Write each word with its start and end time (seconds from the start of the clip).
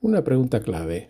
Una 0.00 0.22
pregunta 0.22 0.60
clave. 0.60 1.08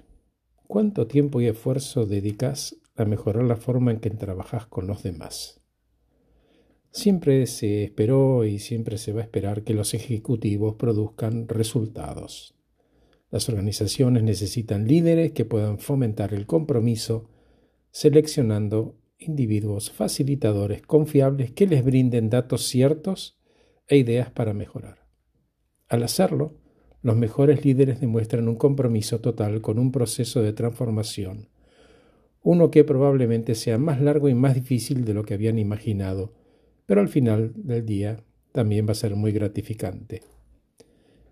¿Cuánto 0.69 1.08
tiempo 1.08 1.40
y 1.40 1.46
esfuerzo 1.46 2.06
dedicas 2.06 2.77
a 2.95 3.04
mejorar 3.04 3.43
la 3.43 3.56
forma 3.56 3.90
en 3.90 3.98
que 3.98 4.11
trabajas 4.11 4.66
con 4.66 4.87
los 4.87 5.03
demás? 5.03 5.61
Siempre 6.93 7.46
se 7.49 7.83
esperó 7.83 8.45
y 8.45 8.61
siempre 8.61 8.96
se 8.99 9.12
va 9.12 9.22
a 9.22 9.25
esperar 9.25 9.64
que 9.64 9.75
los 9.75 9.93
ejecutivos 9.93 10.77
produzcan 10.77 11.49
resultados. 11.49 12.54
Las 13.33 13.49
organizaciones 13.49 14.22
necesitan 14.22 14.87
líderes 14.87 15.32
que 15.32 15.44
puedan 15.44 15.80
fomentar 15.80 16.32
el 16.32 16.46
compromiso, 16.46 17.28
seleccionando 17.91 18.96
individuos 19.18 19.91
facilitadores 19.91 20.80
confiables 20.82 21.50
que 21.50 21.66
les 21.66 21.84
brinden 21.84 22.30
datos 22.30 22.62
ciertos 22.62 23.37
e 23.88 23.96
ideas 23.96 24.30
para 24.30 24.55
mejorar. 24.55 25.09
Al 25.88 26.05
hacerlo, 26.05 26.60
los 27.07 27.15
mejores 27.15 27.65
líderes 27.65 28.01
demuestran 28.01 28.48
un 28.48 28.57
compromiso 28.57 29.20
total 29.20 29.60
con 29.60 29.78
un 29.78 29.92
proceso 29.92 30.42
de 30.42 30.52
transformación, 30.52 31.47
uno 32.42 32.73
que 32.73 32.83
probablemente 32.83 33.55
sea 33.55 33.78
más 33.78 34.01
largo 34.01 34.28
y 34.28 34.34
más 34.34 34.56
difícil 34.56 35.05
de 35.05 35.14
lo 35.14 35.23
que 35.23 35.34
habían 35.34 35.61
imaginado, 35.61 36.33
pero 36.84 37.00
al 37.00 37.09
final 37.09 37.52
del 37.55 37.87
día 37.87 38.24
también 38.50 38.88
va 38.88 38.91
a 38.91 38.97
ser 38.97 39.14
muy 39.14 39.30
gratificante. 39.30 40.23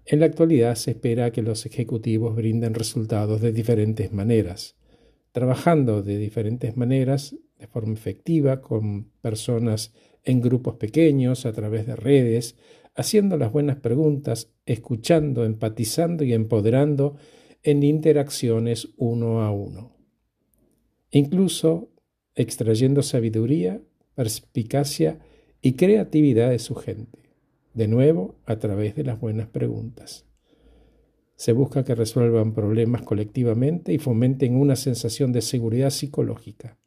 En 0.07 0.21
la 0.21 0.27
actualidad 0.27 0.77
se 0.77 0.93
espera 0.93 1.33
que 1.33 1.43
los 1.43 1.67
ejecutivos 1.67 2.37
brinden 2.37 2.75
resultados 2.75 3.41
de 3.41 3.53
diferentes 3.53 4.13
maneras, 4.13 4.77
trabajando 5.33 6.05
de 6.05 6.19
diferentes 6.19 6.77
maneras 6.77 7.35
de 7.59 7.67
forma 7.67 7.95
efectiva 7.95 8.61
con 8.61 9.11
personas 9.23 9.93
en 10.23 10.41
grupos 10.41 10.77
pequeños, 10.77 11.47
a 11.47 11.53
través 11.53 11.85
de 11.85 11.97
redes, 11.97 12.55
haciendo 12.95 13.37
las 13.37 13.53
buenas 13.53 13.77
preguntas, 13.77 14.53
escuchando, 14.67 15.45
empatizando 15.45 16.25
y 16.25 16.33
empoderando 16.33 17.17
en 17.63 17.83
interacciones 17.83 18.89
uno 18.97 19.43
a 19.43 19.51
uno. 19.51 19.97
Incluso 21.11 21.91
extrayendo 22.35 23.03
sabiduría, 23.03 23.81
perspicacia 24.15 25.19
y 25.61 25.75
creatividad 25.75 26.51
de 26.51 26.59
su 26.59 26.75
gente, 26.75 27.19
de 27.73 27.89
nuevo 27.89 28.37
a 28.45 28.59
través 28.59 28.95
de 28.95 29.05
las 29.05 29.21
buenas 29.21 29.49
preguntas. 29.49 30.27
Se 31.37 31.53
busca 31.53 31.85
que 31.85 31.95
resuelvan 31.95 32.55
problemas 32.55 33.03
colectivamente 33.03 33.93
y 33.93 33.99
fomenten 33.99 34.57
una 34.57 34.77
sensación 34.77 35.33
de 35.33 35.43
seguridad 35.43 35.91
psicológica. 35.91 36.79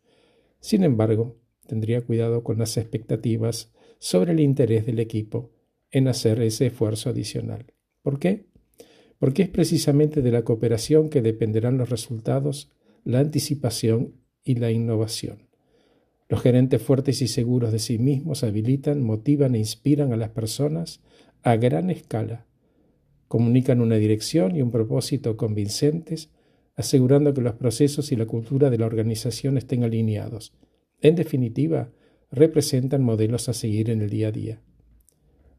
Sin 0.59 0.83
embargo, 0.83 1.35
tendría 1.65 2.01
cuidado 2.01 2.43
con 2.43 2.57
las 2.57 2.77
expectativas 2.77 3.73
sobre 3.99 4.31
el 4.31 4.39
interés 4.39 4.85
del 4.85 4.99
equipo 4.99 5.51
en 5.97 6.07
hacer 6.07 6.41
ese 6.41 6.67
esfuerzo 6.67 7.09
adicional. 7.09 7.65
¿Por 8.01 8.19
qué? 8.19 8.45
Porque 9.19 9.43
es 9.43 9.49
precisamente 9.49 10.21
de 10.21 10.31
la 10.31 10.43
cooperación 10.43 11.09
que 11.09 11.21
dependerán 11.21 11.77
los 11.77 11.89
resultados, 11.89 12.71
la 13.03 13.19
anticipación 13.19 14.13
y 14.43 14.55
la 14.55 14.71
innovación. 14.71 15.47
Los 16.29 16.41
gerentes 16.41 16.81
fuertes 16.81 17.21
y 17.21 17.27
seguros 17.27 17.71
de 17.71 17.79
sí 17.79 17.97
mismos 17.97 18.43
habilitan, 18.43 19.01
motivan 19.01 19.55
e 19.55 19.59
inspiran 19.59 20.11
a 20.11 20.17
las 20.17 20.29
personas 20.29 21.01
a 21.41 21.55
gran 21.55 21.89
escala. 21.89 22.45
Comunican 23.27 23.81
una 23.81 23.95
dirección 23.95 24.55
y 24.55 24.61
un 24.61 24.71
propósito 24.71 25.37
convincentes, 25.37 26.29
asegurando 26.75 27.33
que 27.33 27.41
los 27.41 27.55
procesos 27.55 28.11
y 28.11 28.15
la 28.15 28.25
cultura 28.25 28.69
de 28.69 28.77
la 28.77 28.85
organización 28.85 29.57
estén 29.57 29.83
alineados. 29.83 30.53
En 31.01 31.15
definitiva, 31.15 31.91
representan 32.31 33.03
modelos 33.03 33.49
a 33.49 33.53
seguir 33.53 33.89
en 33.89 34.01
el 34.01 34.09
día 34.09 34.27
a 34.27 34.31
día. 34.31 34.61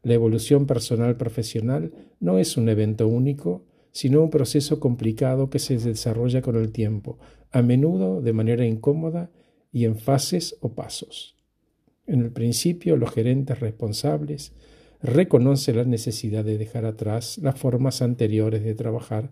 La 0.01 0.13
evolución 0.13 0.65
personal 0.65 1.17
profesional 1.17 1.91
no 2.19 2.39
es 2.39 2.57
un 2.57 2.69
evento 2.69 3.07
único, 3.07 3.65
sino 3.91 4.21
un 4.21 4.29
proceso 4.29 4.79
complicado 4.79 5.49
que 5.49 5.59
se 5.59 5.77
desarrolla 5.77 6.41
con 6.41 6.55
el 6.55 6.71
tiempo, 6.71 7.17
a 7.51 7.61
menudo 7.61 8.21
de 8.21 8.33
manera 8.33 8.65
incómoda 8.65 9.31
y 9.71 9.85
en 9.85 9.97
fases 9.97 10.57
o 10.61 10.73
pasos. 10.73 11.35
En 12.07 12.21
el 12.21 12.31
principio, 12.31 12.95
los 12.95 13.11
gerentes 13.11 13.59
responsables 13.59 14.53
reconocen 15.01 15.77
la 15.77 15.85
necesidad 15.85 16.43
de 16.43 16.57
dejar 16.57 16.85
atrás 16.85 17.37
las 17.37 17.59
formas 17.59 18.01
anteriores 18.01 18.63
de 18.63 18.75
trabajar 18.75 19.31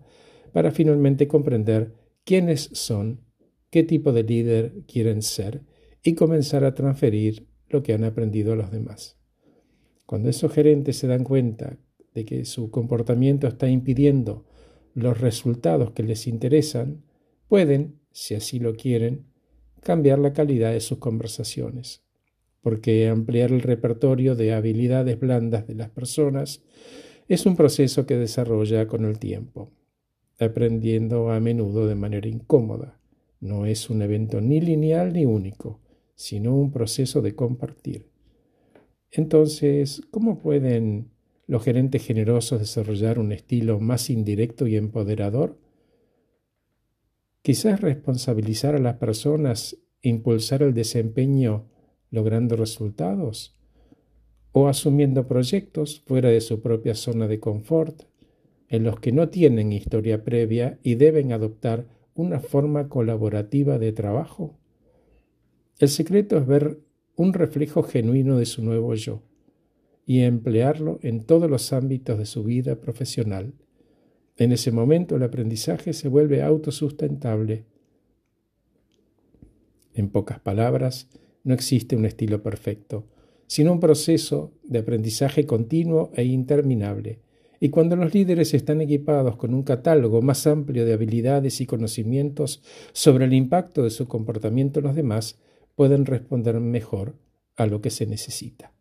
para 0.52 0.70
finalmente 0.70 1.28
comprender 1.28 1.94
quiénes 2.24 2.70
son, 2.72 3.20
qué 3.70 3.82
tipo 3.82 4.12
de 4.12 4.22
líder 4.22 4.84
quieren 4.86 5.22
ser 5.22 5.62
y 6.02 6.14
comenzar 6.14 6.64
a 6.64 6.74
transferir 6.74 7.48
lo 7.68 7.82
que 7.82 7.92
han 7.92 8.04
aprendido 8.04 8.52
a 8.52 8.56
los 8.56 8.70
demás. 8.70 9.17
Cuando 10.08 10.30
esos 10.30 10.50
gerentes 10.54 10.96
se 10.96 11.06
dan 11.06 11.22
cuenta 11.22 11.76
de 12.14 12.24
que 12.24 12.46
su 12.46 12.70
comportamiento 12.70 13.46
está 13.46 13.68
impidiendo 13.68 14.46
los 14.94 15.20
resultados 15.20 15.90
que 15.90 16.02
les 16.02 16.26
interesan, 16.26 17.04
pueden, 17.46 17.98
si 18.10 18.34
así 18.34 18.58
lo 18.58 18.74
quieren, 18.74 19.26
cambiar 19.82 20.18
la 20.18 20.32
calidad 20.32 20.72
de 20.72 20.80
sus 20.80 20.96
conversaciones, 20.96 22.04
porque 22.62 23.06
ampliar 23.06 23.52
el 23.52 23.60
repertorio 23.60 24.34
de 24.34 24.54
habilidades 24.54 25.20
blandas 25.20 25.66
de 25.66 25.74
las 25.74 25.90
personas 25.90 26.62
es 27.28 27.44
un 27.44 27.54
proceso 27.54 28.06
que 28.06 28.16
desarrolla 28.16 28.86
con 28.86 29.04
el 29.04 29.18
tiempo, 29.18 29.72
aprendiendo 30.40 31.30
a 31.30 31.38
menudo 31.38 31.86
de 31.86 31.96
manera 31.96 32.28
incómoda. 32.28 32.98
No 33.40 33.66
es 33.66 33.90
un 33.90 34.00
evento 34.00 34.40
ni 34.40 34.62
lineal 34.62 35.12
ni 35.12 35.26
único, 35.26 35.80
sino 36.14 36.56
un 36.56 36.72
proceso 36.72 37.20
de 37.20 37.34
compartir. 37.34 38.06
Entonces, 39.10 40.02
¿cómo 40.10 40.38
pueden 40.38 41.10
los 41.46 41.64
gerentes 41.64 42.04
generosos 42.04 42.60
desarrollar 42.60 43.18
un 43.18 43.32
estilo 43.32 43.80
más 43.80 44.10
indirecto 44.10 44.66
y 44.66 44.76
empoderador? 44.76 45.58
Quizás 47.42 47.80
responsabilizar 47.80 48.74
a 48.74 48.78
las 48.78 48.96
personas 48.96 49.78
e 50.02 50.10
impulsar 50.10 50.62
el 50.62 50.74
desempeño 50.74 51.64
logrando 52.10 52.56
resultados 52.56 53.56
o 54.52 54.68
asumiendo 54.68 55.26
proyectos 55.26 56.00
fuera 56.06 56.28
de 56.30 56.40
su 56.40 56.60
propia 56.60 56.94
zona 56.94 57.28
de 57.28 57.40
confort, 57.40 58.02
en 58.68 58.82
los 58.82 59.00
que 59.00 59.12
no 59.12 59.28
tienen 59.28 59.72
historia 59.72 60.24
previa 60.24 60.78
y 60.82 60.96
deben 60.96 61.32
adoptar 61.32 61.86
una 62.14 62.40
forma 62.40 62.88
colaborativa 62.88 63.78
de 63.78 63.92
trabajo. 63.92 64.58
El 65.78 65.88
secreto 65.88 66.36
es 66.36 66.46
ver 66.46 66.80
un 67.18 67.32
reflejo 67.32 67.82
genuino 67.82 68.38
de 68.38 68.46
su 68.46 68.62
nuevo 68.62 68.94
yo 68.94 69.22
y 70.06 70.20
emplearlo 70.20 71.00
en 71.02 71.24
todos 71.24 71.50
los 71.50 71.72
ámbitos 71.72 72.16
de 72.16 72.26
su 72.26 72.44
vida 72.44 72.76
profesional. 72.76 73.54
En 74.36 74.52
ese 74.52 74.70
momento 74.70 75.16
el 75.16 75.24
aprendizaje 75.24 75.92
se 75.94 76.08
vuelve 76.08 76.42
autosustentable. 76.42 77.64
En 79.94 80.10
pocas 80.10 80.38
palabras, 80.38 81.08
no 81.42 81.54
existe 81.54 81.96
un 81.96 82.04
estilo 82.04 82.40
perfecto, 82.40 83.04
sino 83.48 83.72
un 83.72 83.80
proceso 83.80 84.52
de 84.62 84.78
aprendizaje 84.78 85.44
continuo 85.44 86.12
e 86.14 86.22
interminable. 86.22 87.18
Y 87.58 87.70
cuando 87.70 87.96
los 87.96 88.14
líderes 88.14 88.54
están 88.54 88.80
equipados 88.80 89.34
con 89.34 89.54
un 89.54 89.64
catálogo 89.64 90.22
más 90.22 90.46
amplio 90.46 90.86
de 90.86 90.92
habilidades 90.92 91.60
y 91.60 91.66
conocimientos 91.66 92.62
sobre 92.92 93.24
el 93.24 93.34
impacto 93.34 93.82
de 93.82 93.90
su 93.90 94.06
comportamiento 94.06 94.78
en 94.78 94.86
los 94.86 94.94
demás, 94.94 95.40
pueden 95.78 96.06
responder 96.06 96.58
mejor 96.58 97.14
a 97.54 97.66
lo 97.66 97.80
que 97.80 97.90
se 97.90 98.04
necesita. 98.04 98.72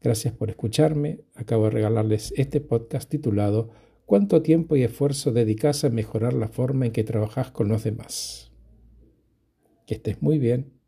Gracias 0.00 0.32
por 0.32 0.48
escucharme. 0.48 1.20
Acabo 1.34 1.64
de 1.64 1.70
regalarles 1.72 2.32
este 2.34 2.62
podcast 2.62 3.10
titulado 3.10 3.68
¿Cuánto 4.06 4.40
tiempo 4.40 4.74
y 4.74 4.82
esfuerzo 4.82 5.32
dedicas 5.32 5.84
a 5.84 5.90
mejorar 5.90 6.32
la 6.32 6.48
forma 6.48 6.86
en 6.86 6.92
que 6.92 7.04
trabajas 7.04 7.50
con 7.50 7.68
los 7.68 7.84
demás? 7.84 8.52
Que 9.86 9.96
estés 9.96 10.22
muy 10.22 10.38
bien. 10.38 10.79